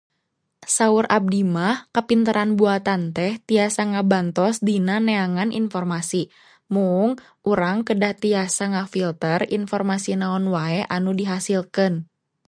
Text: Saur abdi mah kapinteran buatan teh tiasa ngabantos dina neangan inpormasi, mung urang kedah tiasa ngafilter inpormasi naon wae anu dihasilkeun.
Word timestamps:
Saur 0.75 1.03
abdi 1.17 1.39
mah 1.55 1.75
kapinteran 1.95 2.49
buatan 2.59 3.01
teh 3.15 3.33
tiasa 3.47 3.81
ngabantos 3.91 4.55
dina 4.67 4.95
neangan 5.07 5.49
inpormasi, 5.61 6.21
mung 6.73 7.09
urang 7.51 7.77
kedah 7.87 8.13
tiasa 8.23 8.63
ngafilter 8.73 9.39
inpormasi 9.57 10.11
naon 10.21 10.43
wae 10.55 10.79
anu 10.95 11.11
dihasilkeun. 11.19 11.93